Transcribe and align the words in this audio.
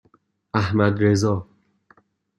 احمدرضا 0.61 1.47